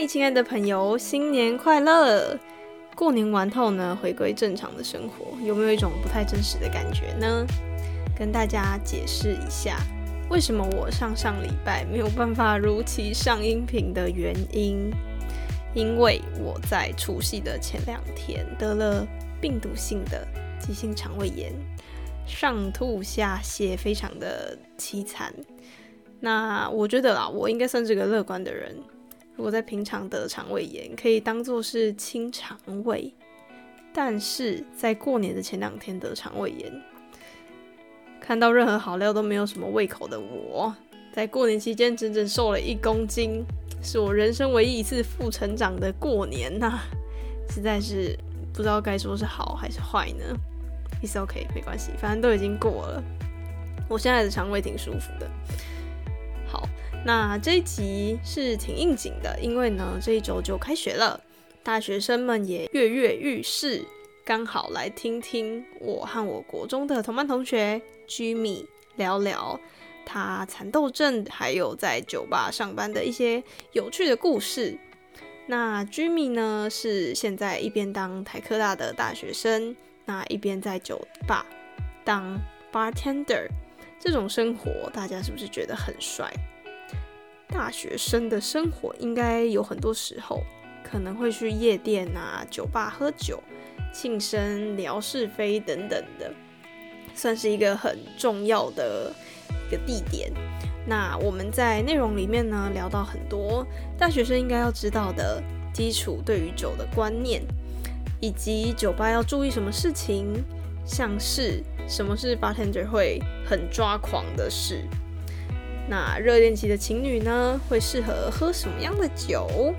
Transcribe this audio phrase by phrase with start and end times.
[0.00, 2.38] 嗨，亲爱的朋友，新年快乐！
[2.94, 7.44] 过年完后呢，回归正常的生活，有没有一种不太真实的感觉呢？
[8.16, 9.76] 跟大家解释一下，
[10.30, 14.88] 为什么我上上礼拜没有办法如期上音频的原因，
[15.74, 19.04] 因为我在除夕的前两天得了
[19.40, 20.24] 病毒性的
[20.60, 21.52] 急性肠胃炎，
[22.24, 25.34] 上吐下泻，非常的凄惨。
[26.20, 28.76] 那我觉得啦，我应该算是个乐观的人。
[29.38, 33.12] 如果在平常得肠胃炎，可以当做是清肠胃；
[33.94, 36.82] 但是在过年的前两天得肠胃炎，
[38.20, 40.74] 看到任何好料都没有什么胃口的我，
[41.12, 43.44] 在过年期间整整瘦了一公斤，
[43.80, 46.80] 是我人生唯一一次负成长的过年呐，
[47.48, 48.18] 实在是
[48.52, 50.36] 不知道该说是好还是坏呢。
[51.00, 53.00] It's OK，没关系，反正都已经过了。
[53.88, 55.30] 我现在的肠胃挺舒服的。
[56.48, 56.66] 好。
[57.04, 61.20] 那这一集是挺应景的，因为呢这一周就开学了，
[61.62, 63.84] 大学生们也跃跃欲试，
[64.24, 69.58] 刚好来听听我和我国中的同班同学 Jimmy 聊聊
[70.04, 74.76] 他蚕豆症还有在酒吧上班的一些有趣的故事。
[75.46, 81.46] 那 Jimmy 呢是现在一边当台科大的大学生，那一边在酒吧
[82.04, 82.38] 当
[82.72, 83.46] bartender，
[84.00, 86.32] 这种生活大家是不是觉得很帅？
[87.48, 90.42] 大学生的生活应该有很多时候
[90.84, 93.42] 可能会去夜店啊、酒吧喝酒、
[93.92, 96.32] 庆生、聊是非等等的，
[97.14, 99.12] 算是一个很重要的
[99.66, 100.30] 一个地点。
[100.86, 103.66] 那我们在内容里面呢聊到很多
[103.98, 107.42] 大学生应该要知道的基础对于酒的观念，
[108.20, 110.32] 以及酒吧要注意什么事情，
[110.88, 114.82] 像是什么是 bartender 会很抓狂的事。
[115.86, 119.74] 那热恋期的情侣呢，会适合喝什么样的酒？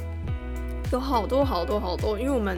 [0.92, 2.58] 有好多好多好多，因为我们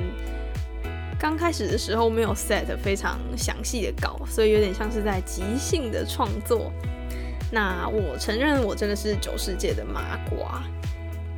[1.18, 6.72] 刚开始的时候没有 set 非常详细的稿，所以有点像是在即兴的创作。
[7.52, 10.64] 那我承认我真的是酒世界的麻瓜，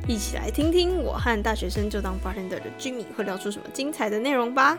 [0.06, 4.76] 一起来听听我和大学生就当 bartender 的 Jimmy 会聊出什么精彩的内容吧。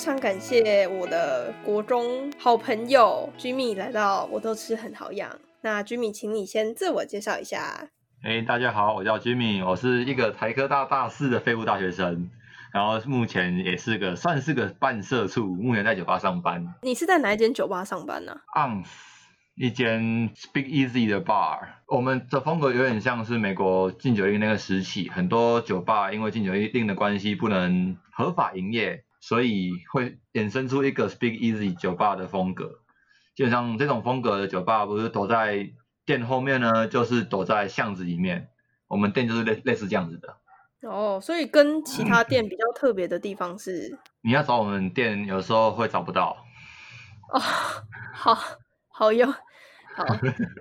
[0.00, 5.30] 常感谢我的国中好朋友 Jimmy 来到我都吃很好养。
[5.60, 7.86] 那 Jimmy，请你先自我介绍一下。
[8.22, 12.30] 哎，大家好，我叫 Jimmy，我是一个台科大大四的废物大学生，
[12.72, 16.66] 然后目前也是个算是个半社畜，目前在酒吧上班。
[16.80, 18.82] 你是在哪一间酒吧上班呢？On
[19.54, 21.58] 一间 Speak Easy 的 bar。
[21.86, 29.04] 我们的风格有点像是美国禁酒令那个时期，很多酒吧因为禁酒令的关系不能合法营业。
[29.20, 32.80] 所以会衍生出一个 Speak Easy 酒吧的风格，
[33.36, 35.70] 基本上这种风格的酒吧不是躲在
[36.04, 38.48] 店后面呢，就是躲在巷子里面。
[38.88, 40.36] 我们店就是类类似这样子的。
[40.88, 46.36] 哦，所以跟其他店比较特别的地方是，你要找我们店，有时候会找不到。
[47.32, 47.38] 哦，
[48.12, 48.36] 好，
[48.88, 49.30] 好哟，
[49.94, 50.04] 好，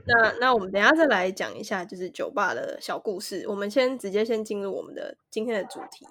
[0.05, 3.45] 那那我们等下再来讲一下，就是酒吧的小故事。
[3.47, 6.05] 我们先直接先进入我们的今天的主题。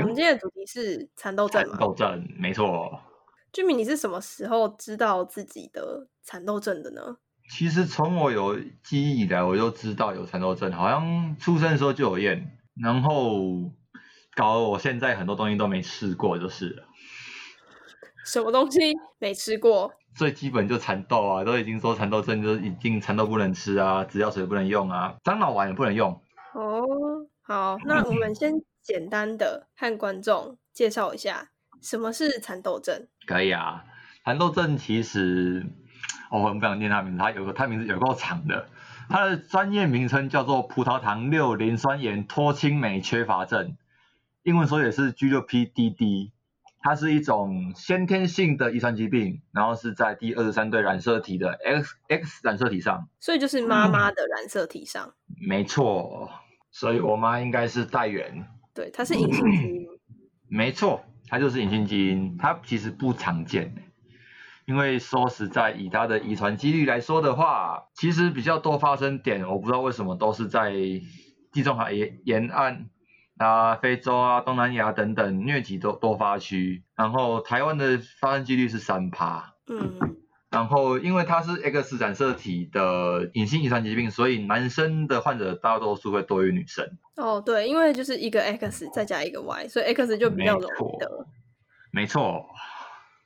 [0.00, 3.00] 我们今天的主题是蚕豆症蚕豆症，没错。
[3.52, 7.16] 居民，你是什么时候知道自己的蚕豆症的呢？
[7.50, 13.40] 其实从我有记忆以来，我就知道有蚕豆症，好像出生的时候就有验，然后
[14.36, 16.84] 搞得我现在很多东西都没吃过，就是了。
[18.26, 18.78] 什么东西
[19.18, 19.90] 没吃过？
[20.14, 26.10] 最基本就蚕豆啊，都已经说蚕豆症就已经蚕豆不能吃啊，紫药水不能用啊，樟脑丸也不能用。
[26.52, 26.82] 哦，
[27.42, 28.52] 好，那我们先。
[28.88, 31.50] 简单的和观众介绍一下
[31.82, 33.06] 什么是蚕豆症。
[33.26, 33.84] 可以啊，
[34.24, 35.66] 蚕豆症其实，
[36.30, 38.70] 我很不想念他名字，他有个他名字有够长的，
[39.10, 43.76] 他的专业名称叫做葡萄糖六磷酸盐脱氢酶缺乏症，
[44.42, 46.32] 英文说也是 G 6 P D D，
[46.80, 55.12] 它是一种先天性的遗传疾病，然后是在第二十三对染色体的 X X 染色体上，所以就是妈妈的染色体上。
[55.46, 56.30] 没错，
[56.70, 58.48] 所以我妈应该是代源。
[58.78, 59.88] 对，它是隐性基因。
[60.48, 63.74] 没错，它就是隐性基因，它其实不常见。
[64.66, 70.70] 因为说实在，以它的遗传几率来说的话，其实比较多发生点，我不知道为什么都是在
[71.50, 72.88] 地中海沿沿岸
[73.38, 79.54] 啊、非洲啊、东南亚等等疟疾多多发区，然后台湾的发生几率是三趴。
[79.68, 80.17] 嗯。
[80.50, 86.90] 然后，因为它是 X 染色体的隐性遗传疾病，所以男生的患者大多数会多于女生。
[87.16, 91.26] 哦，对，因为就是一个 X 再加一个 Y，所以 X 就比较容易得。
[91.90, 92.46] 没错。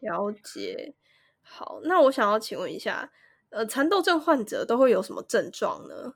[0.01, 0.95] 了解。
[1.43, 3.11] 好，那我想要请问一下，
[3.51, 6.15] 呃，蚕豆症患者都会有什么症状呢？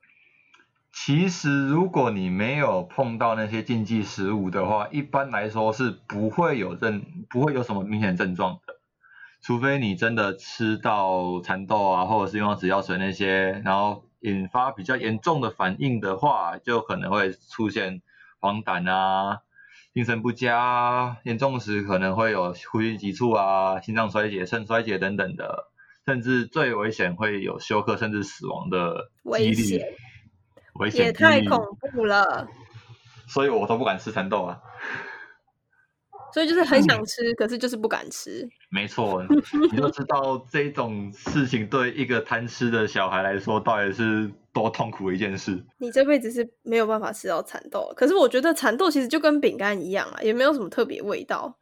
[0.92, 8.75] 其实，如果你没有碰到那些禁忌食物的话，一般来说是不会有症，不会有什么明显症状的。
[9.46, 18.02] 除非你真的吃到蚕豆啊，或者是用到止药水那些，然后引发比较严重的反应的话，就可能会出现
[18.40, 19.42] 黄疸啊、
[19.94, 25.68] 精神不佳，严重时可能会有呼吸急促啊、心脏衰竭、肾衰竭等等的，
[26.04, 29.80] 甚至最危险会有休克甚至死亡的几率。
[30.74, 32.48] 危险也太恐怖了，
[33.28, 34.58] 所以我都不敢吃蚕豆啊。
[36.36, 38.46] 所以就是很想吃，可是就是不敢吃。
[38.68, 39.24] 没错，
[39.70, 45.64] 你就知道这种事情对一个贪吃的小孩来说，到底是多痛苦的一件事。
[45.78, 51.56] 你这辈子是没有办法吃到蚕豆，可是我觉得蚕豆其实就跟饼干一样啊，也没有什么特别味道。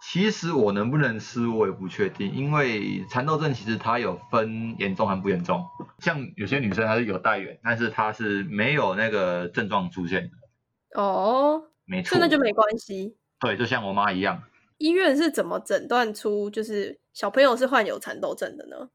[0.00, 5.62] 其实我能不能吃，我也不确定，因为蚕豆症其实它有分严重和不严重。
[5.98, 10.98] 像有些女生她是有带源，但是她是没有那个症状出现的。
[10.98, 13.17] 哦，没错，那就没关系。
[13.40, 14.42] 对，就像我妈一样。
[14.78, 18.88] 医院是怎么诊断出就是小朋友是患有蚕豆症的呢？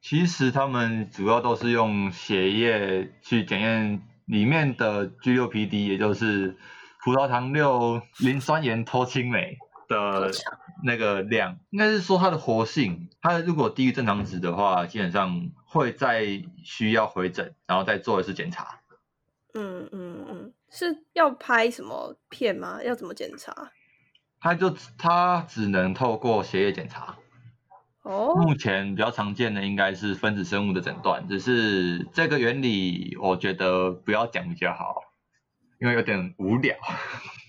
[0.00, 6.56] 其实他们主要都是用血液去检验里面的 G6PD，也就是
[7.04, 9.58] 葡萄糖六磷酸盐脱氢酶。
[9.88, 10.32] 的
[10.82, 18.80] 那个量，应该是说它的活性，它如果低于正常值的话，基本上会再需要回诊，然后再做一次检查。
[19.54, 22.82] 嗯嗯嗯，是要拍什么片吗？
[22.82, 23.72] 要怎么检查？
[24.38, 27.16] 他就他只能透过血液检查。
[28.02, 28.34] 哦。
[28.36, 35.00] 目前比较常见的应该是分子生物的诊断，只是这个原理我觉得不要讲比较好，
[35.80, 36.76] 因为有点无聊。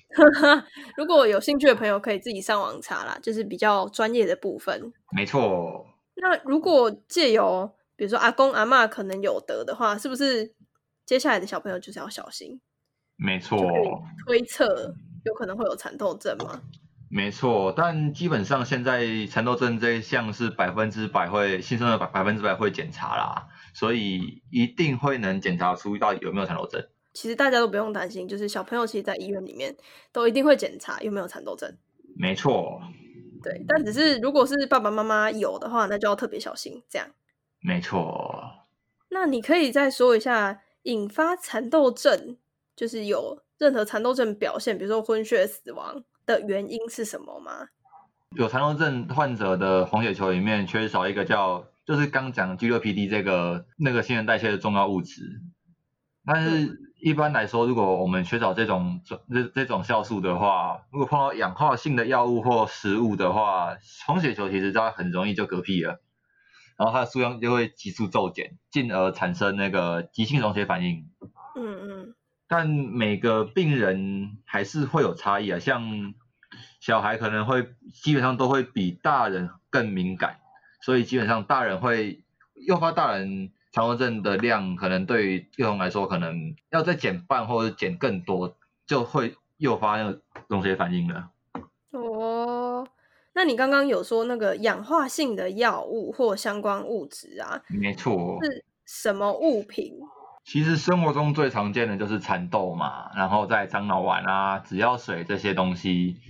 [0.96, 4.92] 如果有兴趣的朋友可以自己上网查啦，就是比较专业的部分。
[5.12, 5.86] 没错。
[6.16, 10.56] 那如果借由比如说阿公阿妈可能有得的话，是不是
[11.06, 12.60] 接下来的小朋友就是要小心？
[13.18, 13.60] 没错。
[14.26, 16.62] 推测有可能会有蚕豆症吗？
[17.10, 26.86] 没错，但基本上现在蚕豆症这一项是百分之百会新生的百百分之百会检查啦，所以一定会能检查出到底有没有蚕豆症。
[27.14, 29.76] 其实大家都不用担心，就是小朋友其实，在医院里面
[30.12, 31.78] 都一定会检查有没有蚕豆症。
[32.16, 32.82] 没错。
[33.42, 36.84] 对，但只是如果是爸爸妈妈有的话，那就要特别小心。
[36.90, 37.08] 这样。
[37.62, 38.68] 没错。
[39.10, 42.38] 那你可以再说一下，引发蚕豆症，
[42.78, 47.68] 就是有任何蚕豆症表现，比如说昏血、死亡的原因是什么吗？
[48.38, 55.42] 有蚕豆症患者的红血球里面缺少一个叫，就是刚讲 G6PD 这个那个新陈代谢的重要物质，
[56.26, 56.88] 但是。
[57.00, 63.78] 一般来说，如果我们缺少这种这这种酵素的话，如果碰到氧化性的药物或食物的话，
[64.08, 66.02] 红血球其实它很容易就嗝屁了，
[66.76, 71.08] 然后它的数量就会急速骤减，进而产生那个急性溶血反应。
[71.56, 72.16] 嗯嗯。
[72.48, 76.14] 但每个病人还是会有差异啊，像
[76.80, 80.38] 小孩可能会基本上都会比大人更敏感，
[80.82, 82.24] 所以基本上大人会
[82.54, 83.52] 诱发大人。
[83.74, 91.30] 强迫症的量可能对于幼童来说，可能要再减半或者减更多，就会诱发那个溶血反应了。
[91.92, 92.88] 哦，
[93.34, 97.62] 那你刚刚有说那个氧化性的药物或相关物质啊？
[97.68, 98.40] 没错。
[98.44, 99.94] 是什么物品？
[100.48, 106.22] 其实生活中最常见的就是蚕豆嘛，然后在樟脑丸啊、止药水这些东西，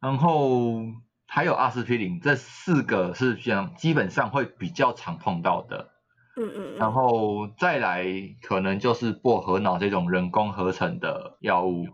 [0.00, 0.84] 然后
[1.26, 5.90] 还有阿司匹林，这四个是像，基本上会比较常碰到的。
[6.36, 8.06] 嗯嗯，然后再来
[8.42, 11.88] 可能就是薄荷脑这种人工合成的药物。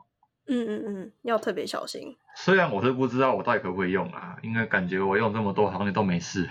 [0.49, 2.15] 嗯嗯嗯，要特别小心。
[2.37, 6.47] 虽然我是不知道我到底可不可以用啊，因为感觉我用这么多好像都没事。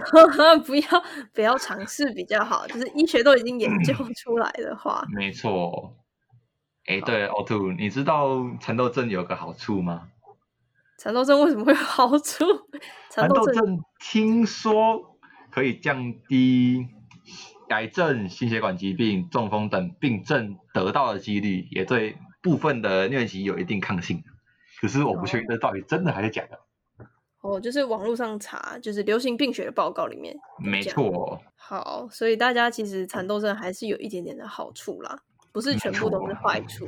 [0.64, 5.04] 不要不要尝试比较好，就是医学都已经研究出来的话。
[5.14, 5.96] 没错。
[6.86, 10.08] 哎，对，O two，你知道蚕豆症有个好处吗？
[10.98, 12.44] 蚕豆症为什么会有好处？
[13.10, 15.18] 蚕豆症听说
[15.50, 16.88] 可以降低。
[17.68, 24.24] 癌症、心血管疾病、中风等病症得到的几率，也对部分的疟疾有一定抗性。
[24.80, 26.58] 可是我不确定这到底真的还是假的。
[27.42, 30.36] 哦，就是网络上查，就是流行病学的报告里面。
[30.58, 31.40] 没错。
[31.56, 35.18] 好，所以大家其实蚕豆症还是有一点点的好处啦，
[35.52, 36.86] 不是全部都是坏处。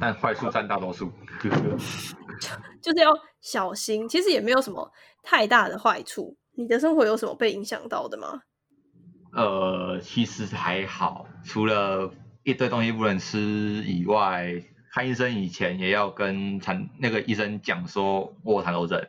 [0.00, 1.10] 但坏处占大多数。
[2.80, 4.90] 就是要小心，其实也没有什么
[5.22, 6.36] 太大的坏处。
[6.54, 8.42] 你的生活有什么被影响到的吗？
[9.32, 12.10] 呃，其实还好，除了
[12.44, 14.54] 一堆东西不能吃以外，
[14.90, 19.06] 看医生以前也要跟产那个医生讲说我有蚕豆症，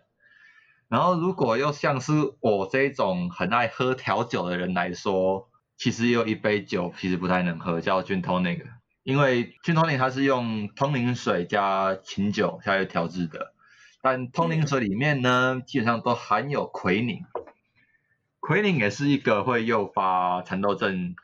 [0.88, 8.64] 然后如果又像是我这种很爱喝调酒的人来说，其实有一杯酒其实不太能喝，叫 Gin Tonic，
[9.04, 13.54] 因为 Gin Tonic 它是用通灵水加琴酒下去调制的，
[14.02, 17.24] 但通灵水里面呢，基本上都含有奎宁，
[18.40, 21.16] 奎宁也是一个会诱发蚕豆症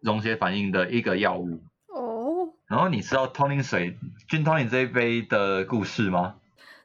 [0.00, 1.62] 溶血反应的一个药物。
[2.68, 6.36] 哦，然后你知道通灵水 Gin Tonic 这一杯的故事吗？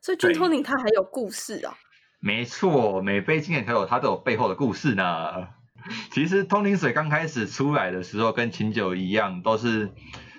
[0.02, 1.76] 所以 Gin Tonic 它还有故事啊。
[2.20, 5.48] 没错，每杯经典调酒它都有背后的故事呢。
[6.12, 9.92] 其实通灵水刚开始出来的时候，跟琴酒一样，都是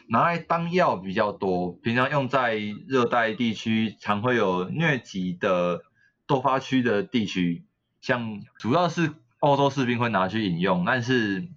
[0.08, 1.72] 拿来当药比较多。
[1.82, 2.54] 平常用在
[2.86, 5.82] 热带地区，常会有疟疾的
[6.28, 7.64] 多发区的地区，
[8.00, 10.84] 像主要是欧洲士兵会拿去饮用。
[10.84, 11.48] 但是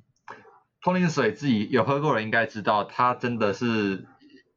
[0.86, 4.06] 通灵水自己有喝过人应该知道，它真的是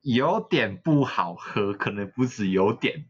[0.02, 3.06] 有点不好喝，可能不止有点。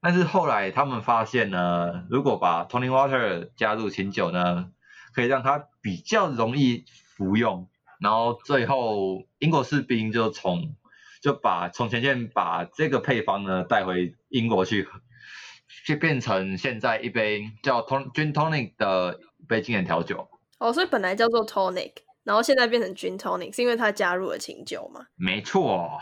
[0.00, 4.70] 但是后来他们发现呢，如果把 tonic water 加入琴酒呢，
[5.12, 6.86] 可以让它比较容易
[7.18, 7.68] 服用。
[8.00, 10.74] 然后最后英国士兵就从
[11.20, 14.88] 就把从前线把这个配方呢带回英国去，
[15.86, 20.30] 就变成现在一杯叫 ton gin tonic 的一杯经典调酒。
[20.58, 21.92] 哦，所以本来叫做 tonic，
[22.28, 25.06] 然后现在变成 gin tonic，是因为它加入了清酒吗？
[25.16, 25.98] 没错。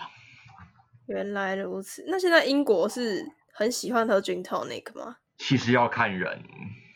[1.06, 2.04] 原来如此。
[2.08, 3.24] 那现在英国是？
[3.58, 5.16] 很喜欢喝 gin tonic 吗？
[5.38, 6.42] 其实要看人，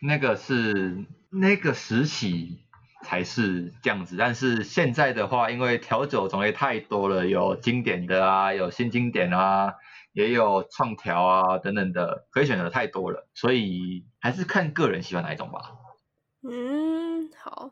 [0.02, 2.58] 那个是那个时期
[3.02, 9.72] 才是这样子，但是现在的话，因为调酒种类太多了，有经典的啊，有新经典啊，
[10.12, 15.60] 也有创调啊等等的，可以选择太多了，所以还是看个人喜欢哪一种吧。
[16.46, 17.70] 嗯，好，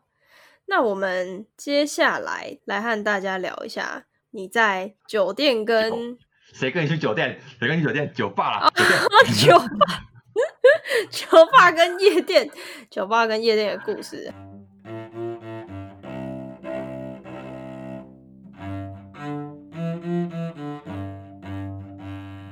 [0.69, 6.15] 那我们接下来来和大家聊一下你在酒店跟。
[6.53, 7.39] 谁跟你去酒店？
[7.59, 8.11] 谁跟你去酒店？
[8.13, 8.69] 酒吧啦，
[9.43, 10.05] 酒吧，
[11.09, 12.49] 酒吧跟夜店，
[12.89, 14.31] 酒吧跟夜店的故事。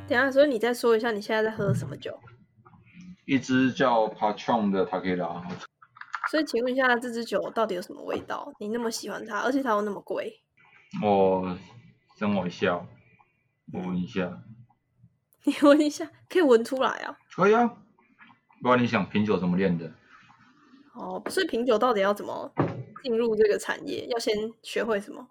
[0.07, 2.19] 等下，所以你再说一下，你现在在喝什么酒？
[3.25, 5.41] 一支叫 Patron 的 t a k i a
[6.29, 8.51] 所以，请问一下，这支酒到底有什么味道？
[8.59, 10.41] 你那么喜欢它，而且它又那么贵？
[11.01, 11.57] 我
[12.19, 12.85] 等我一下。
[13.73, 14.41] 我闻一下，
[15.43, 17.17] 你闻一下，可以闻出来啊？
[17.35, 17.69] 可以啊，
[18.61, 19.91] 不然你想品酒怎么练的？
[20.93, 22.49] 哦，所以品酒到底要怎么
[23.03, 24.07] 进入这个产业？
[24.07, 25.27] 要先学会什么？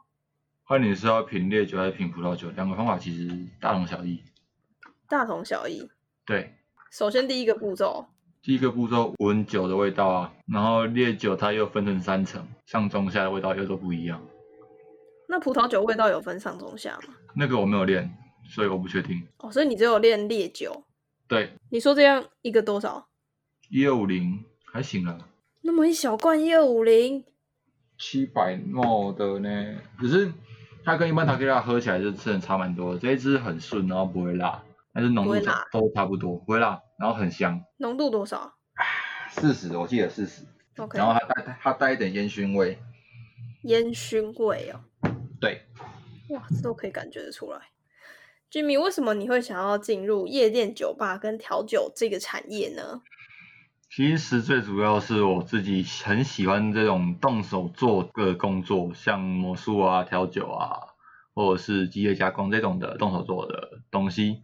[0.69, 4.23] 看你是要品烈酒还是品葡萄酒，两个方法其实大同小异。
[5.09, 5.91] 大同小异。
[6.27, 6.59] 对。
[6.91, 8.07] 首先第一个步骤。
[8.47, 14.25] 第一个步骤闻酒的味道啊，然后烈酒它又分成三层，上中下的味道又都不一样。
[15.29, 17.15] 那葡萄酒味道有分上中下吗？
[17.35, 18.09] 那个我没有练。
[18.49, 20.85] 所以我不确定哦，所以你只有练烈酒。
[21.27, 23.09] 对，你说这样一个多少？
[23.69, 25.19] 一二五零还行啊。
[25.63, 27.25] 那么一小罐一二五零，
[27.99, 29.81] 七百诺的呢？
[29.99, 30.33] 只是
[30.85, 32.97] 它跟一般塔克拉喝起来就真的差蛮多。
[32.97, 34.63] 这一支很顺，然后不会辣，
[34.95, 35.35] 但是浓度
[35.73, 37.63] 都差不多，不会辣，然后很香。
[37.79, 38.55] 浓度多少？
[39.31, 40.45] 四十，我记得四十。
[40.77, 40.99] OK。
[40.99, 42.79] 然后它带它带一点烟熏味。
[43.63, 44.81] 烟熏味哦。
[45.41, 45.63] 对。
[46.31, 47.61] 哇，这都可以感觉得出来。
[48.51, 53.03] Jimmy，为什么你会想要进入夜店、酒吧跟调酒这个产业呢？
[53.89, 60.95] 其实最主要是我自己很喜欢这种动手做的工作，像魔术啊、调酒啊，
[61.35, 64.43] 或者是机械加工这种的动手做的东西。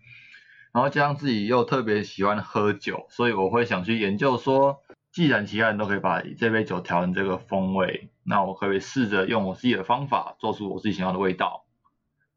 [0.73, 11.65] 然后加上自己又特别喜欢喝酒，所以我会想去研究说，既然其他人都可以把这杯酒调成这个风味，那我可以试着用我自己的方法做出我自己想要的味道。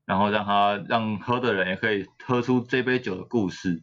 [0.05, 3.81] 然后让他让喝的人也可以喝出这杯酒的故事，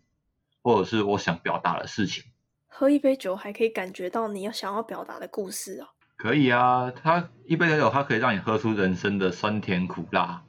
[0.63, 2.23] 或者是我想表达的事情。
[2.69, 5.89] 喝一杯酒还可以感觉到你要想要表达的故事哦。
[6.17, 10.45] 可以啊，它一杯酒，它可以让你喝出人生的酸甜苦辣。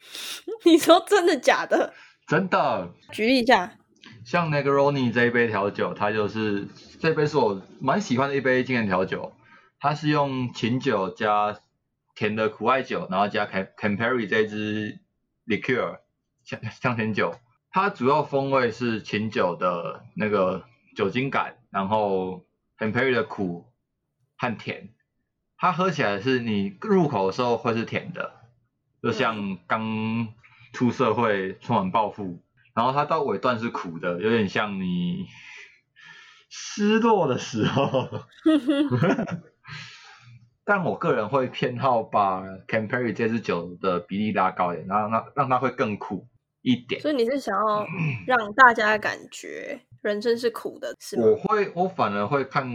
[0.64, 1.92] 你说真的假的？
[2.30, 2.94] 真的。
[3.12, 3.74] 举例一下。
[4.24, 6.68] 像那个 Ronnie 这一杯调酒，它就是
[6.98, 9.34] 这杯是我蛮喜欢的一杯经典调酒，
[9.78, 11.58] 它是用琴酒加
[12.14, 15.00] 甜的苦艾酒，然后加 Campari 这支。
[15.46, 15.98] liqueur
[16.44, 17.34] 香香甜酒，
[17.72, 22.46] 它主要风味是琴酒的那个酒精感，然后
[22.78, 23.66] c a m p a r y 的苦
[24.36, 24.90] 和甜，
[25.56, 28.32] 它喝起来是你入口的时候会是甜的，
[29.02, 30.28] 就像刚
[30.72, 32.42] 出社会充满抱负，
[32.74, 35.26] 然后它到尾段是苦的，有点像你
[36.48, 38.08] 失落的时候。
[40.64, 46.26] 但我个人会偏好把 Campari 这支酒的比例拉高一点，然后让让它会更苦。
[46.62, 47.00] 一点。
[47.00, 47.86] 所以你是想要
[48.26, 51.22] 让大家感觉人生是苦的，是吗？
[51.24, 52.70] 我会，我反而会看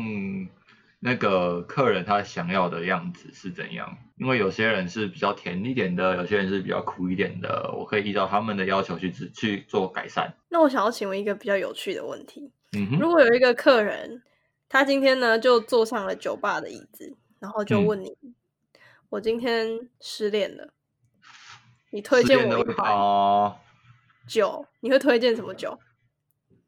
[1.00, 10.34] 那个客人他想要的样子是怎样，因为有些人是比较甜一点的，有些人是比较苦一点的，我可以依照他们的要求去去去做改善。
[10.50, 14.24] 那我想要请问一个比较有趣的问题：嗯哼，如果有一个客人，
[14.68, 18.18] 他今天呢就坐上了酒吧的椅子，然后就嗯问你
[19.10, 20.74] ：“我今天失恋了，
[21.92, 23.60] 你推荐我一款道，
[24.28, 25.78] 酒，你会推荐什么酒？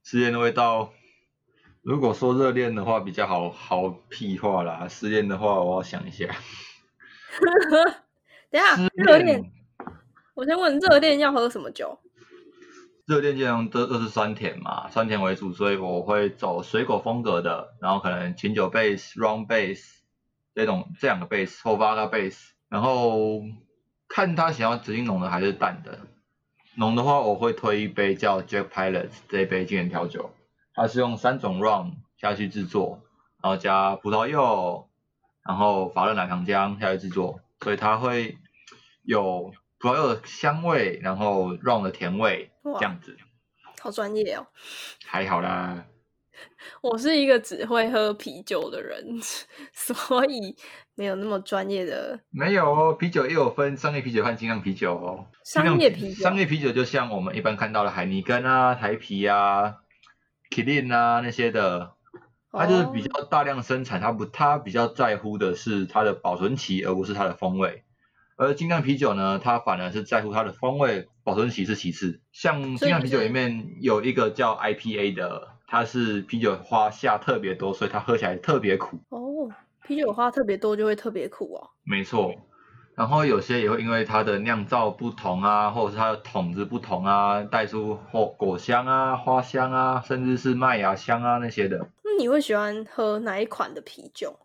[0.03, 0.93] 失恋的味道。
[1.88, 6.25] 如果说热恋的话比较好好屁话啦，失恋的话我要想一下。
[8.51, 9.53] 等一下失热恋，
[10.34, 11.98] 我先问热恋要喝什么酒？
[13.06, 20.00] 热恋基本上都都是酸甜嘛，酸甜为主，所以我会走水果风格的，然后可能琴酒 base、rum base
[20.53, 23.44] 这种这两个 base 或 vodka base，然后
[24.10, 26.00] 看他想要指定浓的还是淡的。
[26.75, 30.32] 浓的话，我会推一杯叫 Jack Pilot 这一杯经典调酒，
[30.77, 33.01] 它是用三种 rum 下去制作，
[33.41, 34.88] 然后加葡萄柚，
[35.43, 38.38] 然后法勒奶糖浆下去制作，所以它会
[39.03, 43.17] 有葡萄柚的香味，然后 rum 的甜味，哇这样子
[43.81, 44.46] 好专业哦！
[45.05, 45.84] 还好啦。
[46.81, 49.19] 我是一个只会喝啤酒的人，
[49.74, 50.55] 所以
[50.93, 55.25] 没有那么专业的没有哦，啤酒也有分商业啤酒和精酿啤酒哦。
[55.43, 56.24] 商业啤酒。
[56.24, 59.77] 商业啤酒就像我们一般看到的海尼根啊、台啤啊、
[60.50, 61.94] Kilin 啊那些的，
[62.51, 67.84] 它就是比哦较大量生产，它不，它比较在乎的是它的保存期，而不是它的风味。
[68.36, 72.22] 而精酿啤酒呢，它反而是在乎它的风味，保存期是其次。
[72.32, 79.00] 像精酿啤酒里面有一个叫 IPA 的，它是啤酒花下特别多，所以它喝起来特别苦。
[79.10, 79.50] 哦，
[79.88, 81.70] 啤酒花特别多就会特别苦哦。
[81.83, 82.31] 没错，
[82.98, 91.77] 然后有些也会因为它的酿造不同啊，或者是它的桶子不同啊，带出或果香啊、花香啊，甚至是麦芽香啊那些的。
[92.03, 94.40] 那你会喜欢喝哪一款的啤酒？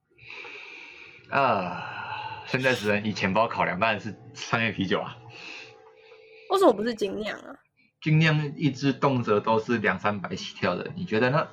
[1.31, 5.17] 啊，现在只能以钱包考量，当然是商业啤酒啊。
[6.51, 7.57] 为什么不是精酿啊？
[8.03, 11.49] 精酿一支动辄都是两三百起跳的，你觉得呢？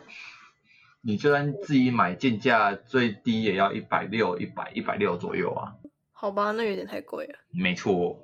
[1.02, 5.76] 你就算自己买进价最低也要一百六、一百、一百六左右啊。
[6.22, 7.36] 好吧，那有点太贵了。
[7.50, 8.20] 没错，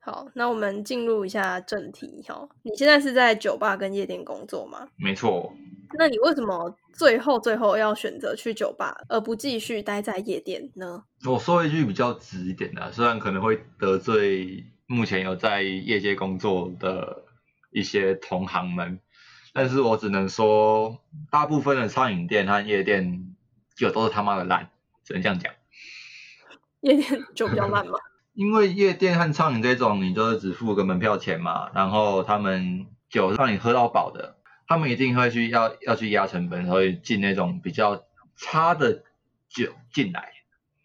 [0.00, 2.48] 好，那我们进入一下正题哈。
[2.62, 4.88] 你现在是在酒吧跟夜店工作吗？
[4.96, 5.52] 没错。
[5.98, 11.04] 那你为什么最后最后要选择去酒吧，而不继续待在夜店呢？
[11.28, 17.24] 我说一句比较直一点的，虽然可能会得罪目前有在业界工作的
[17.70, 18.98] 一些同行们，
[19.52, 23.36] 但是我只能说，大部分的餐饮店和夜店
[23.76, 24.70] 就都是他妈的烂，
[25.04, 25.52] 只能这样讲。
[26.82, 27.98] 夜店 酒比较烂吗？
[28.34, 38.04] 因为夜店和畅饮这种，你就是只付个门票钱嘛，然后他们酒让你喝到饱的，他们一定会去要要去压成本，所以进那种比较
[38.36, 39.02] 差的
[39.48, 40.30] 酒进来。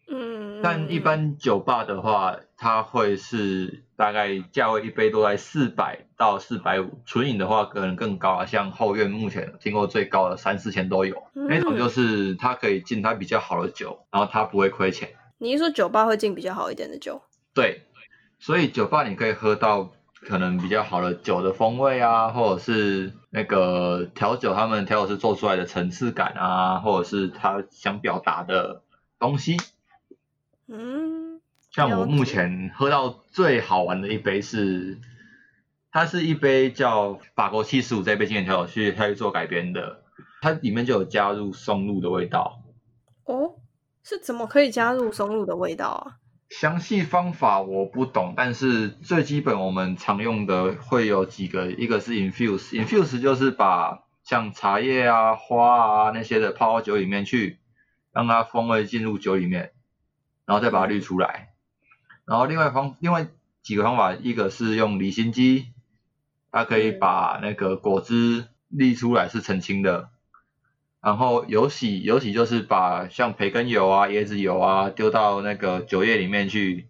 [0.10, 15.10] 嗯，但一般酒吧的话，它会是大概价位一杯都在四百到四百五，纯饮的话可能更高啊，像后院目前听过最高的三四千都有，嗯那种就是它可以进它比较好的酒，然后它不会亏钱。
[15.38, 17.22] 你是说酒吧会进比较好一点的酒？
[17.54, 17.84] 对，
[18.40, 28.82] 所以酒吧你可以喝到可能比较好的酒的风味啊，或者是那个调酒他们调酒师做出来的层次感啊，或者是他想表达的
[29.20, 29.58] 东西。
[30.68, 31.40] 嗯，
[31.72, 35.00] 像我目前喝到最好玩的一杯是，
[35.92, 40.04] 它是一杯叫法国七十五这杯经典调酒去它去做改编的，
[40.42, 42.64] 它里面就有加入松露的味道。
[43.24, 43.56] 哦，
[44.10, 46.16] 是怎么可以加入松露的味道啊？
[46.50, 57.60] 详细方法我不懂，但是最基本我们常用的会有几个，一个是 infuse，infuse 就是把像茶叶啊、花啊那些的泡到酒里面去，
[58.14, 59.74] 让它风味进入酒里面，
[60.46, 61.50] 然后再把它滤出来。
[62.24, 63.28] 然后另外方另外
[63.62, 65.74] 几个方法，一个是用离心机，
[66.50, 70.12] 它可以嗯把那个果汁滤出来是澄清的。
[71.02, 76.88] 然后油洗，油洗就是把像培根油啊、椰子油啊丢到那个酒液里面去，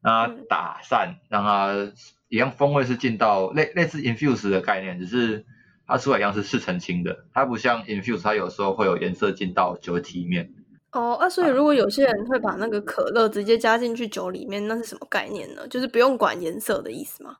[0.00, 1.92] 让它嗯打散，让它
[2.28, 5.44] 一样风味是进到类类似 infuse 的概念，只是
[5.86, 10.50] 它出来一样是是澄清的，它不像 infuse，它有时候会有颜色进到酒体里面。
[10.92, 15.68] 哦，啊，所以如果有些人会把那个可乐直接加进去酒里面，那是什么概念呢？
[15.68, 17.36] 就是不用管颜色的意思吗？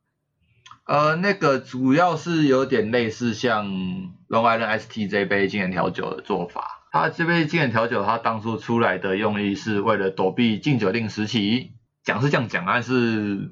[0.88, 6.88] 呃，那个主要是有点类似像龙爱的 ST 这杯经典调酒的做法。
[6.90, 11.72] 它这杯经典调酒，它当初出来的用意是为了躲避禁酒令时期，
[12.02, 13.50] 讲是这样讲，但是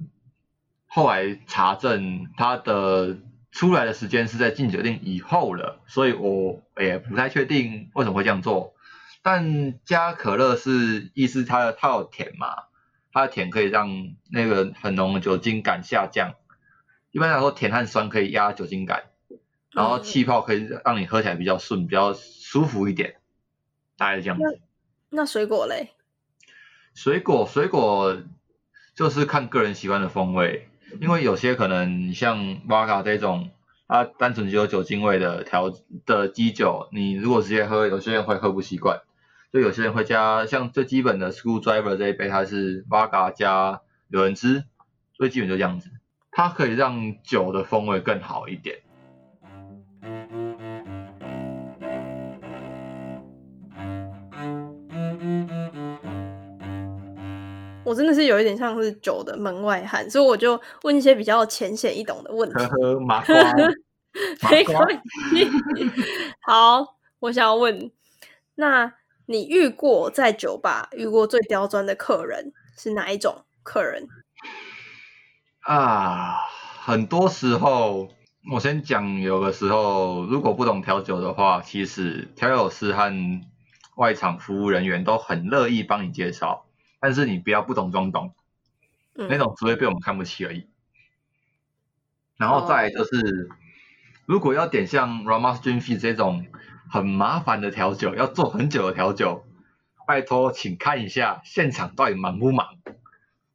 [0.87, 3.19] 后来查证它的
[3.53, 8.73] 出来的时间是在禁酒令以后了，所以我也不太确定为什么会这样做。
[9.23, 12.49] 但加可乐是意思它它有甜嘛，
[13.13, 13.91] 它的甜可以让
[14.31, 16.33] 那个很浓的酒精感下降。
[17.17, 19.05] 一般来说，甜和酸可以压酒精感，
[19.73, 23.17] 然后气泡可以让你喝起来比较顺，比较舒服一点，
[23.97, 24.61] 大概是这样子。
[25.09, 25.93] 那水果嘞？
[26.93, 28.19] 水果水果
[28.95, 30.69] 就是看个人喜欢的风味，
[31.01, 33.49] 因为有些可能像瓦卡这种，
[33.89, 35.73] 它单纯只有酒精味的调
[36.05, 39.01] 的基酒，你如果直接喝，有些人会喝不习惯。
[39.55, 44.65] 就有些人会加像最基本的 Screwdriver 这一杯，它是瓦卡加柳仁汁，
[45.15, 45.89] 最基本就这样子，
[46.39, 48.77] 它可以让酒的风味更好一点。
[57.83, 62.55] 我真的是有一点像是酒的门外汉，所以我就问一些比较浅显易懂的问题。
[62.57, 63.35] 呵呵，麻瓜，
[64.53, 64.87] 没关
[65.31, 65.49] 系。
[66.47, 66.85] 好，
[67.21, 67.91] 我想要问，
[68.57, 68.93] 那
[69.25, 74.07] 你遇过在酒吧遇过最刁钻的客人是哪一种客人？
[75.67, 76.37] 啊，
[76.85, 78.09] 很多时候，
[78.53, 83.13] 我先讲，有的时候如果不懂调酒的话，其实调酒师和
[83.97, 86.67] 外场服务人员都很乐意帮你介绍。
[87.01, 88.37] 但是你不要不懂装懂，
[89.15, 90.69] 那种只会被我们看不起而已。
[92.37, 93.49] 然后再就是，
[94.25, 96.47] 如果要点像 Ramos Dream f e e 这种
[96.89, 99.45] 很麻烦的调酒，要做很久的调酒，
[100.07, 102.77] 拜托请看一下现场到底忙不忙。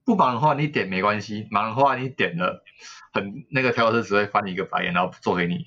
[0.05, 2.63] 不忙的话你点没关系，忙的话你点了，
[3.13, 5.65] 很那个调酒师只会翻你一个白眼，然后做给你。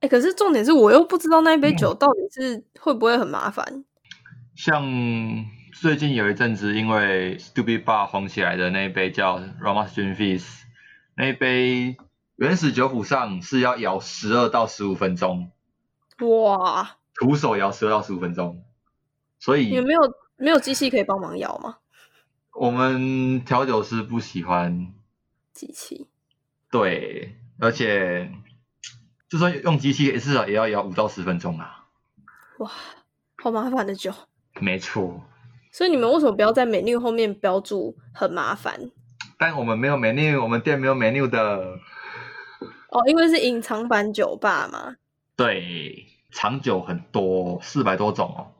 [0.00, 3.84] 哎，可是重点是我又不知道那一杯酒到底是会不会很麻烦。
[4.54, 4.82] 像。
[5.80, 10.62] 最近有一阵子，因为 Stupid Bar 红起来的那一杯叫 Ramos Dream Feast，
[11.14, 11.96] 那一杯
[12.34, 15.52] 原始酒谱上是要摇十二到十五分钟。
[16.22, 16.96] 哇！
[17.14, 18.64] 徒手摇十二到十五分钟，
[19.38, 20.00] 所以有没有
[20.36, 21.76] 没有机器可以帮忙摇吗？
[22.54, 24.92] 我们调酒师不喜欢
[25.52, 26.08] 机器。
[26.70, 28.30] 对，而且
[29.28, 31.86] 就算用机器，至少也要摇五到十分钟啊。
[32.58, 32.70] 哇，
[33.42, 34.12] 好麻烦的酒。
[34.60, 35.22] 没错。
[35.70, 38.90] 所以你们为什么不要在 menu 后面标注很麻烦？
[39.38, 41.78] 但我们没有 menu，我们店没有 menu 的。
[42.90, 44.96] 哦，因为是隐藏版酒吧嘛。
[45.36, 48.52] 对，长酒很多，四百多种哦，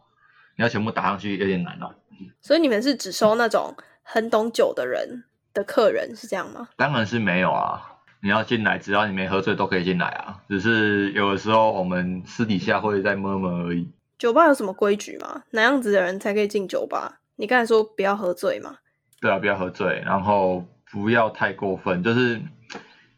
[0.57, 1.95] 你要全部打上去有点难哦。
[2.41, 6.69] 所以你们是只收那种很懂酒的人的客人是这样吗？
[6.77, 7.83] 当然是没有啊！
[8.21, 10.41] 你要进来，只要你没喝醉都可以进来啊。
[10.49, 13.89] 只是有的时候我们私底下会在摸摸而已。
[14.19, 15.45] 酒吧有什么规矩吗？
[15.51, 17.21] 哪样子的人才可以进酒吧？
[17.37, 18.79] 你刚才说不要喝醉嘛？
[19.21, 22.41] 对啊，不要喝醉，然后不要太过分，就是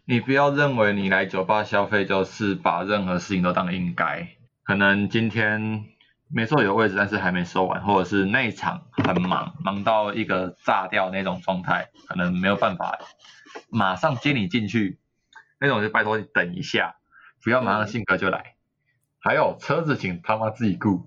[0.05, 4.29] 你不要认为你来酒吧消费就是把任何事情都当应该。
[4.65, 5.85] 可能今天
[6.33, 12.99] 没错有位置，但是还没收完，或者是那场很忙，忙到一个炸掉那种状态，可能没有办法
[13.69, 15.01] 马上接你进去，
[15.59, 16.95] 那种就拜托你等一下，
[17.43, 18.55] 不要马上性格就来。
[19.19, 21.07] 还有车子，请他妈自己雇。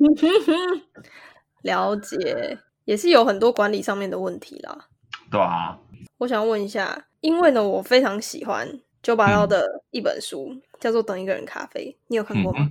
[1.62, 4.86] 了解，也是有很多管理上面的问题啦。
[5.30, 5.78] 对啊。
[6.18, 12.70] 我想问一下，因为呢，我非常喜欢九把刀的一本书，叫做《等一个人咖啡》，你有看过吗？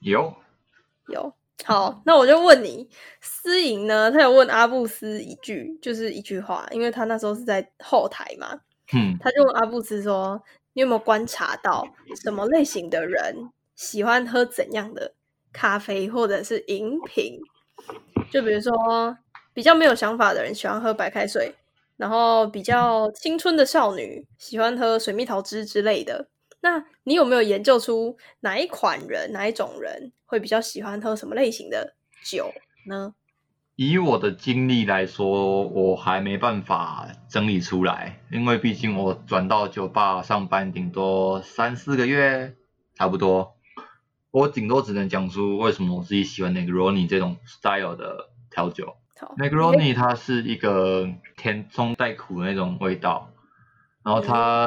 [0.00, 0.34] 有。
[1.08, 1.32] 有。
[1.64, 2.88] 好，那我就问你，
[3.20, 4.10] 思颖呢？
[4.10, 8.60] 他有问阿布斯一句，就是一句话，因为他那时候是在后台嘛。
[8.92, 9.16] 嗯。
[9.20, 10.42] 他就问阿布斯说
[10.74, 11.86] ：“你有没有观察到
[12.22, 15.14] 什么类型的人？”喜欢喝怎样的
[15.52, 17.40] 咖啡或者是饮品？
[18.30, 19.16] 就比如说，
[19.52, 21.54] 比较没有想法的人喜欢喝白开水，
[21.96, 26.28] 然后比较青春的少女喜欢喝水蜜桃汁之类的。
[26.64, 32.50] 那你有没有研究出哪一款人、哪一种人会比较喜欢喝什么类型的酒
[32.86, 33.14] 呢？
[33.76, 42.54] 以我的经历来说，我还没办法整理出来，因为毕竟我转到酒吧上班顶多三四个月，
[42.94, 43.56] 差不多。
[44.30, 48.96] 我顶多只能讲出为什么我自己喜欢 Negroni 这种 style 的调酒。
[49.36, 53.30] Negroni 它是一个甜中带苦的那种味道，
[54.02, 54.66] 然后它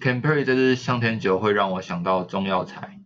[0.00, 3.00] Campari 这支香甜酒会让我想到中药材。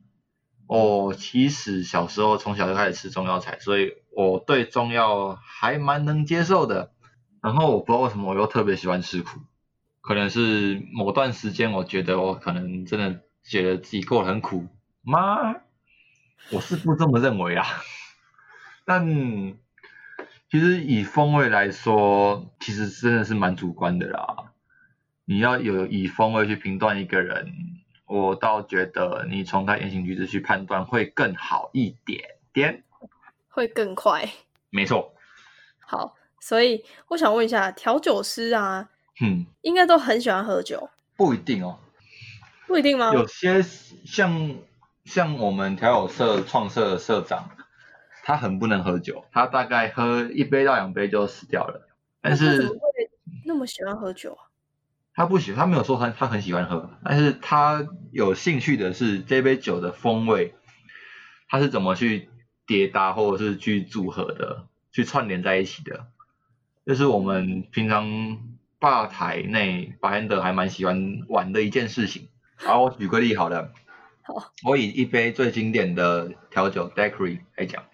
[0.67, 6.93] 我其实小时候从小就开始吃中药材，所以我对中药还蛮能接受的。
[7.43, 9.41] 然后我不知道为什么我又特别喜欢吃苦，
[10.01, 14.67] 可能是某段时间我觉得我可能真的觉得自己过得很苦
[15.03, 15.57] 吗？
[16.51, 17.67] 我是不这么认为啊，
[18.87, 19.07] 但
[20.51, 24.54] 其实以风味来说，其实真的是蛮主观的啦。
[25.25, 27.53] 你要有以风味去评断一个人，
[28.07, 32.85] 我倒觉得你从他言行举止去判断会更好一点点。
[33.49, 34.29] 会更快。
[34.71, 35.15] 没错，
[35.81, 41.79] 好，所以我想问一下，调酒师啊，嗯，应该都很喜欢喝酒，不一定哦。
[42.67, 43.13] 不一定吗？
[43.13, 44.57] 有些像
[45.05, 47.51] 像我们调酒社创社的社长，
[48.25, 51.89] 他很不能喝酒，他大概喝一杯到两杯就死掉了。
[52.21, 53.11] 但那他怎是么会
[53.47, 54.44] 那么喜欢喝酒啊？
[55.15, 60.55] 他不喜欢，他没有说他他很喜欢喝，但是他有兴趣的是这杯酒的风味，
[61.49, 62.29] 他是怎么去
[62.67, 66.09] 叠搭或者是去组合的，去串联在一起的。
[66.85, 68.39] 这是我们平常
[68.79, 72.29] 吧台内 bartender 还蛮喜欢玩的一件事情。
[72.57, 73.73] 好，我举个例好了。
[74.23, 77.85] 好，我以一杯最经典的调酒 daiquiri 来讲，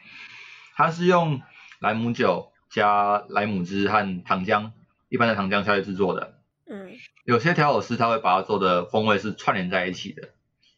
[0.75, 1.43] 它是用
[1.81, 4.71] 莱姆酒加莱姆汁和糖浆，
[5.09, 6.39] 一般的糖浆下去制作的。
[6.67, 6.93] 嗯，
[7.25, 10.31] 有些调酒师他会把它做的风味是串联在一起的，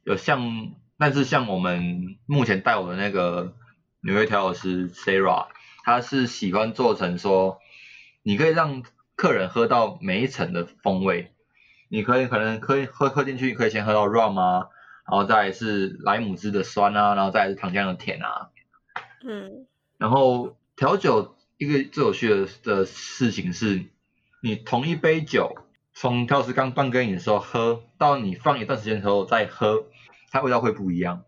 [0.04, 3.54] 有像，但是像我们目前带我的那个
[4.00, 5.46] 纽约调酒师 Sarah，
[5.84, 7.58] 他是喜欢做成说，
[8.22, 8.82] 你可以让
[9.14, 11.32] 客人喝到每一层的风味，
[11.88, 14.68] 你可以可能可以喝喝进去，你可以先喝到 rum 啊，
[15.08, 18.50] 然后再来是莱姆汁的酸啊，然后再来是糖浆的甜啊，
[19.24, 19.66] 嗯，
[19.98, 23.84] 然后调酒一个最有趣的的事情是，
[24.42, 25.54] 你同一杯酒，
[25.94, 29.84] 从调时刚灌给你的时候喝，到你放一段时间之后再喝，
[30.30, 31.22] 它味道会不一样。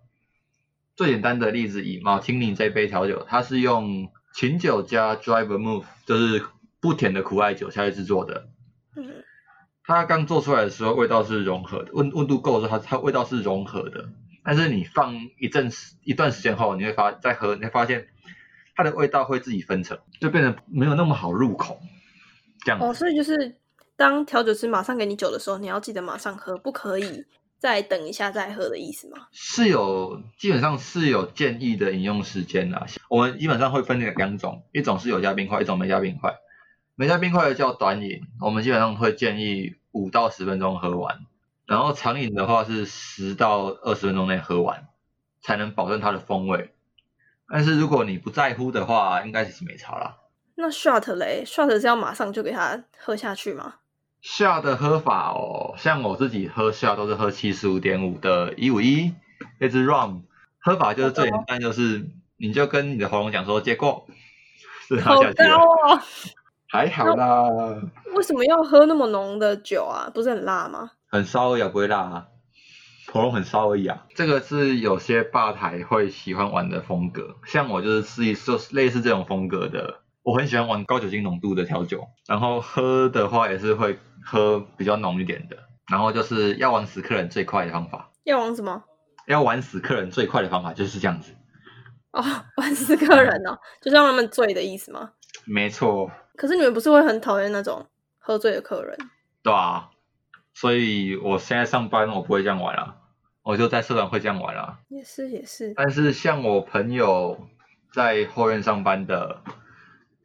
[0.97, 6.45] 最简单的例子，以马汀尼这杯调酒，它是用琴酒加 dry vermouth，就是
[6.81, 8.49] 不甜的苦艾酒下去制作的。
[9.85, 14.09] 它刚做出来的时候，味道是融合的，温温度够的时候，它它味道是融合的。
[14.43, 18.07] 但是你放一阵时一段时间后，你会发再喝，你会发现
[18.75, 21.81] 它的味道会自己分层，就变得没有那么好入口。
[22.65, 23.57] 这样，哦，所以就是
[23.97, 27.25] 当调酒师马上给你酒的时候，你要记得马上喝，不可以
[27.59, 29.29] 再等一下再喝的意思吗？
[29.33, 32.87] 是有基本上是有建议的饮用时间啦。
[33.09, 36.35] 我们基本上会分两两种，一种是有加冰块，一种没加冰块。
[36.97, 41.19] 没加冰块的叫短饮，我们基本上会建议五到十分钟喝完，
[41.67, 44.87] 然后长饮的话是十到二十分钟内喝完，
[45.43, 46.73] 才能保证它的风味。
[47.49, 50.19] 但是如果你不在乎的话，应该是没差啦。
[50.55, 53.75] 那 shot 嘞，shot 是要马上就给它喝下去吗？
[54.25, 59.13] 下的喝法哦，像我自己喝下都是喝七十五点五的一五一，
[59.59, 60.23] 那支 rum，
[60.59, 62.09] 喝法就是最简单，就是
[62.39, 64.07] 你就跟你的喉咙讲说结果，
[64.89, 66.01] 是它好下去了，高哦！
[66.71, 67.45] 还好啦，
[68.17, 70.11] 为什么要喝那么浓的酒啊？
[70.13, 70.93] 不是很辣吗？
[71.07, 72.27] 很烧而已啊，不会辣啊，
[73.13, 74.07] 喉咙很烧而已啊。
[74.15, 85.57] 这个是有些吧台会喜欢玩的风格，像我就是试一就是类似这种风格的，我很喜欢玩高酒精浓度的调酒，然后喝的话也是会喝比较浓一点的，
[85.91, 88.11] 然后就是要玩死客人最快的方法。
[88.25, 88.83] 要玩什么？
[89.27, 91.35] 要玩死客人最快的方法就是这样子，
[92.13, 92.23] 哦，
[92.57, 95.13] 玩死客人哦，就是让他们醉的意思吗？
[95.47, 97.87] 没错，可是你们不是会很讨厌那种
[98.19, 98.97] 喝醉的客人？
[99.43, 99.91] 对啊，
[100.55, 102.97] 所以我现在上班我不会这样玩啊，
[103.43, 104.79] 我就在社团会这样玩啊。
[104.89, 107.47] 也是也是，但是像我朋友
[107.93, 109.43] 在后院上班的，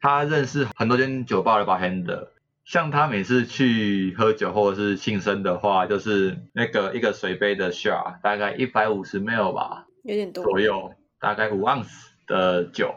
[0.00, 2.28] 他认识很多间酒吧的 bartender，
[2.64, 10.42] 像他每次去喝酒或者是庆生的话，就是那个一个水杯的 shot，大概一百五十 ml 吧有点多。
[10.44, 12.94] 左右，大概五盎司的酒，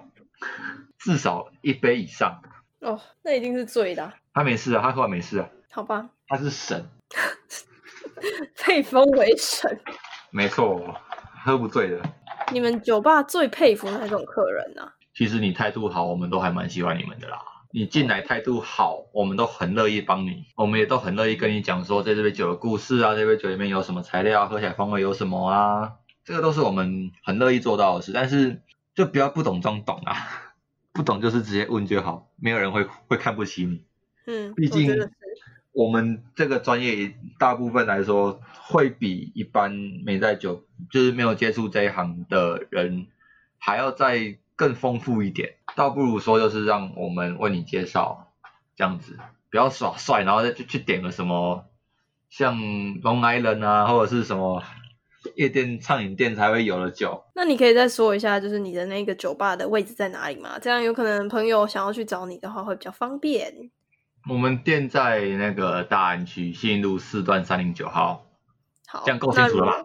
[0.98, 2.42] 至少一杯以上。
[2.80, 6.10] 哦，那一定是醉的啊、他没事啊，他喝完没事啊，好吧？
[6.28, 6.86] 他是神，
[8.66, 9.80] 被封为神。
[10.32, 11.00] 没错，
[11.44, 12.02] 喝不醉的。
[12.52, 14.94] 你们酒吧最佩服哪种客人啊？
[15.14, 17.40] 其实你态度好，我们都还蛮喜欢你们的啦。
[17.76, 28.12] 你进来态度好，我们都很乐意帮你，我们也都很乐意跟你讲说，在这杯酒的故事啊，这杯酒里面有什么材料，喝起来风味有什么啊，这个都是我们很乐意做到的事。
[28.14, 28.62] 但是
[28.94, 30.16] 就不要不懂装懂啊，
[30.94, 33.84] 不懂就是直接问就好，没有人会会看不起你。
[34.28, 35.10] 嗯，毕竟
[35.72, 39.72] 我们这个专业大部分来说，会比一般
[40.06, 43.08] 没在酒，就是没有接触这一行的人，
[43.58, 45.56] 还要再更丰富一点。
[45.76, 48.32] 倒不如说，就是让我们为你介绍，
[48.76, 49.18] 这样子，
[49.50, 51.66] 不要耍帅，然后再去去点个什么，
[52.30, 54.64] 像 Long Island 啊，或者是什么
[55.36, 57.24] 夜店、畅饮店才会有的酒。
[57.34, 60.60] 那你可以再说一下，就是你的那个酒吧的位置在哪里吗？
[60.62, 63.72] 这样有可能朋友想要去找你的话会比较方便。
[64.30, 68.26] 我们店在那个大安区信义路四段三零九号，
[68.88, 69.84] 好，这样够清楚了吧？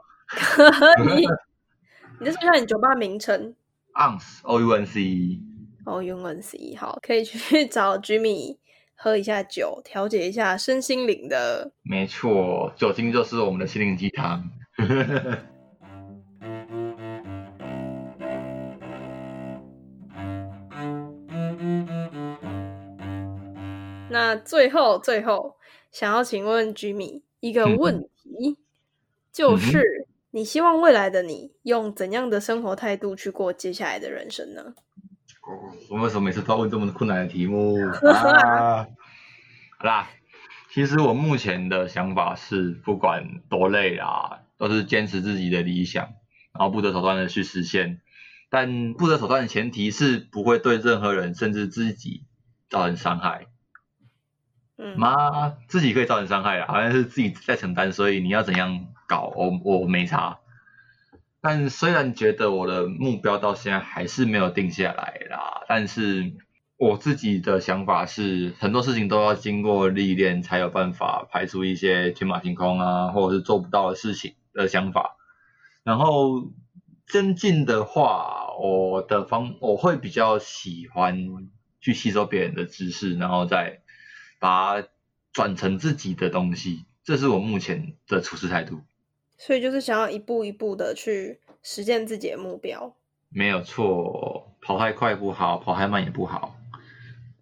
[0.97, 1.27] 可以
[2.21, 3.55] 你再说一下你酒吧名称。
[3.99, 5.43] ？Ounce O U N C E。
[5.85, 8.59] 哦，u n c 好，可以去 找 Jimmy
[8.95, 11.73] 喝一下酒，调节一下身心灵的。
[11.83, 14.51] 没错，酒精就是我们的心灵鸡汤。
[24.11, 25.57] 那最后，最后
[25.91, 28.59] 想要请问 Jimmy 一个问题，
[29.33, 34.75] 就是你希望未来的你用怎样的生活态度去过接下来的人生呢？
[35.89, 37.79] 我为什么每次都要问这么困难的题目？
[38.07, 38.87] 啊、
[39.79, 40.11] 好啦，
[40.71, 46.11] 其实我目前的想法是，不管多累啊，都是坚持自己的理想，
[46.53, 48.03] 然后不择手段的去实现。
[48.51, 52.25] 但不择手段的前提是不会对任何人，甚至自己
[52.69, 53.47] 造成伤害。
[54.77, 60.39] 嗯，妈，自己可以造成伤害啊，好像是自己在承担，所以你要怎样搞，我我没差。
[61.41, 66.35] 但虽然觉得我的目标到现在还是没有定下来啦，但是
[66.77, 75.17] 我自己的想法是，很多事情都要经过历练才有办法排除一些天马行空啊，或者是做不到的事情的想法。
[75.85, 76.51] 然后
[77.07, 81.29] 增进的话，我的方我会比较喜欢
[81.81, 83.81] 去吸收别人的知识，然后再
[84.41, 84.89] 把它
[85.33, 88.83] 转成自己的东西，这是我目前的处事态度。
[89.39, 92.95] 所以就是想要一步一步的去实现自己的目标。
[93.31, 96.57] 没有错，跑太快不好，跑太慢也不好，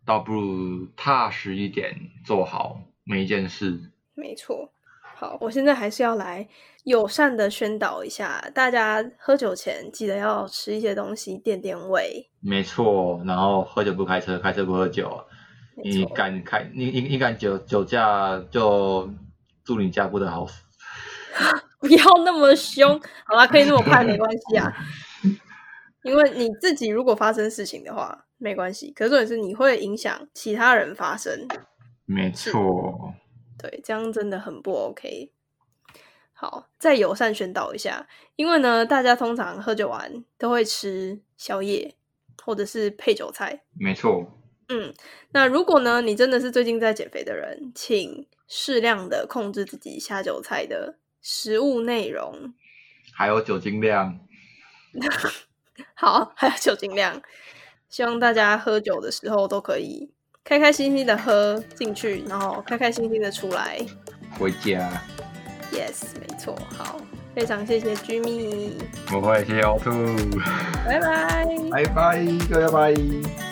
[0.04, 3.80] 倒不如踏实一点，做好每一件事。
[4.14, 4.70] 没错。
[5.18, 6.46] 好，我现在还是要来
[6.84, 12.28] 友善的宣导一下，大家喝酒前记得要吃一些东西垫垫胃。
[12.40, 15.24] 没错，然后喝酒不开车，开车不喝酒。
[15.82, 19.10] 你敢开，你你你敢酒酒驾，就
[19.64, 20.62] 祝你家不得好死。
[21.86, 24.72] 不要那么凶， 好啦，可以那么快没关系啊。
[26.02, 31.48] 因为你自己如果发生事情的话没关系，可是重点是你会影响其他人发生，
[32.04, 33.14] 没错，
[33.58, 35.32] 对，这样真的很不 OK。
[36.32, 41.94] 好，再友善宣导一下，因为呢，大家通常喝酒完都会吃宵夜
[42.44, 44.30] 或者是配酒菜，没错，
[44.68, 44.94] 嗯，
[45.32, 52.54] 那如果呢，你真的是最近在减肥的人，请适量的控制自己下酒菜的食物内容。
[53.12, 54.16] 还有酒精量。
[55.94, 57.20] 好，还有酒精量，
[57.88, 60.08] 希望大家喝酒的时候都可以
[60.44, 63.84] 开开心心的喝进去，然后开开心心的出来。
[64.38, 64.88] 回家。
[65.72, 66.56] Yes，没错。
[66.78, 67.00] 好，
[67.34, 68.74] 非常谢谢 Jimmy，
[69.08, 69.90] 不会，谢谢凹兔。
[70.86, 71.44] 拜拜。
[71.72, 73.45] 拜拜，各位拜拜。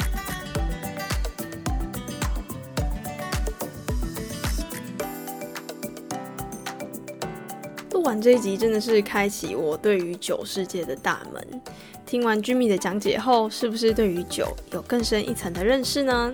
[8.04, 11.62] 完这一集真的是开启我对于酒世界的大门。
[12.04, 16.32] 听完 Jimmy 的讲解后，是不是对于酒有更深一层的认识呢？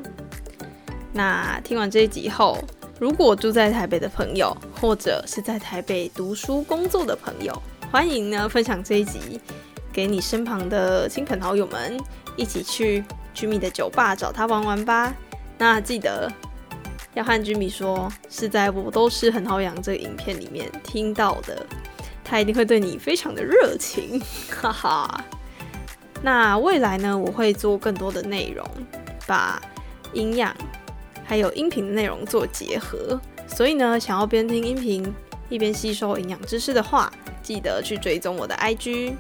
[1.13, 2.59] 那听完这一集后，
[2.99, 7.53] 如果住在台北的朋友，或者是在台北读书工作的朋友，
[7.91, 9.41] 欢迎呢分享这一集
[9.93, 11.99] 给你身旁的亲朋好友们，
[12.37, 13.05] 一起去
[13.35, 15.15] Jimmy 的酒吧找他玩玩吧。
[15.57, 16.31] 那记得
[17.15, 21.67] 要和 Jimmy 说，是在我都是很好养这个影片里面听到的，
[22.25, 24.21] 他一定会对你非常的热情，
[24.51, 25.25] 哈哈。
[26.23, 28.65] 那未来呢，我会做更多的内容，
[29.27, 29.61] 把
[30.13, 30.55] 营养
[31.25, 33.21] 还有音频的内容做结合。
[33.47, 35.13] 所以呢，想要边听音频
[35.49, 39.15] 一边吸收营养知识的话，记得去追踪我的 IG。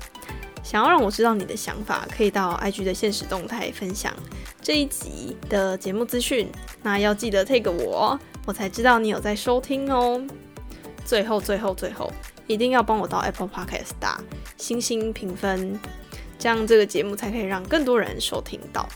[0.62, 4.12] 想要让我知道你的想法，可以到 IG 的现实动态分享
[4.60, 6.48] 这一集的节目资讯。
[6.82, 10.22] 那要记得 take 我，我才知道你有在收听哦。
[11.04, 12.12] 最后，最后，最后，
[12.46, 14.20] 一定要帮我到 Apple Podcast 打
[14.56, 15.78] 星星评分，
[16.38, 18.88] 这样这个节目才可以让更多人收听到。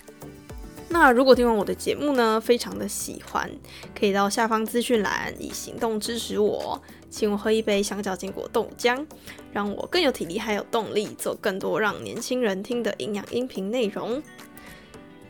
[0.94, 3.50] 那如果听完我的节目呢，非常的喜欢，
[3.98, 9.04] 可以到下方资讯栏以行动支持我，请我喝一杯香蕉坚果豆浆，
[9.52, 14.22] 让我更有体力还有动力做更多让年轻人听的营养音频内容。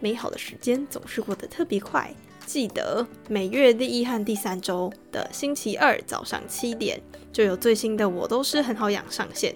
[0.01, 2.15] 美好的时间总是过得特别快，
[2.45, 7.01] 记得每月第一和第三周的星期二早上七点
[7.33, 9.55] 就有最新的《我都是很好养》上线。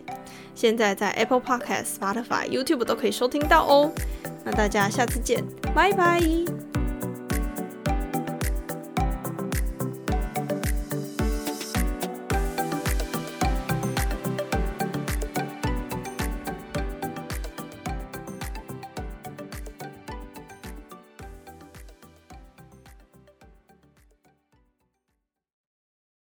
[0.55, 3.93] 现在在 Apple Podcast、Spotify、YouTube 都可以收听到哦。
[4.49, 5.45] 那大家下次见
[5.75, 6.19] 拜拜。